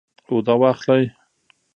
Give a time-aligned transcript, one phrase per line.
[0.29, 1.05] اوده واخلئ